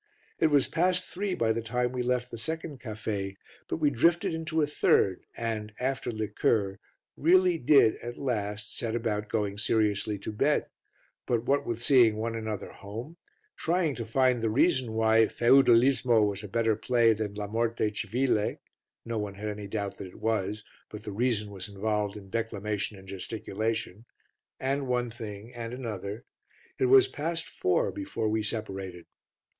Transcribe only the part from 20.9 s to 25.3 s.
the reason was involved in declamation and gesticulation) and one